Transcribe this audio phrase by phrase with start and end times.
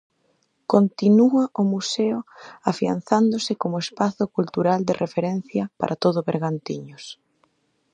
[0.73, 2.17] Continúa o museo
[2.71, 7.03] afianzándose como espazo cultural de referencia para todo Bergantiños.